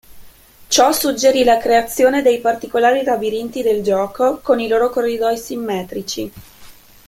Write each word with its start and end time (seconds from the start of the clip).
Ciò 0.67 0.91
suggerì 0.93 1.43
la 1.43 1.59
creazione 1.59 2.23
dei 2.23 2.39
particolari 2.39 3.03
labirinti 3.03 3.61
del 3.61 3.83
gioco 3.83 4.39
con 4.41 4.59
i 4.59 4.67
loro 4.67 4.89
corridoi 4.89 5.37
simmetrici. 5.37 6.31